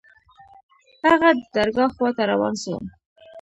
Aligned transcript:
هغه 1.09 1.29
د 1.37 1.41
درګاه 1.55 1.89
خوا 1.95 2.09
ته 2.17 2.23
روان 2.31 2.53
سو. 2.63 2.75